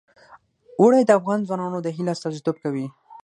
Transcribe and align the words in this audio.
اوړي 0.79 1.01
د 1.05 1.11
افغان 1.19 1.39
ځوانانو 1.47 1.79
د 1.81 1.87
هیلو 1.95 2.11
استازیتوب 2.15 2.55
کوي. 2.63 2.85